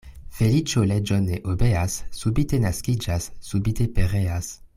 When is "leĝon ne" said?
0.91-1.37